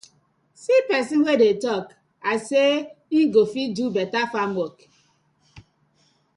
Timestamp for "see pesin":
0.61-1.21